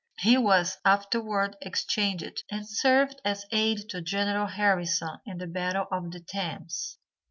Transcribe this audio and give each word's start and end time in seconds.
He 0.17 0.35
was 0.35 0.79
afterward 0.83 1.57
exchanged 1.61 2.43
and 2.49 2.67
served 2.67 3.21
as 3.23 3.45
aid 3.51 3.87
to 3.89 4.01
General 4.01 4.47
Harrison 4.47 5.19
in 5.27 5.37
the 5.37 5.45
battle 5.45 5.85
of 5.91 6.09
the 6.09 6.19
Thames. 6.19 6.97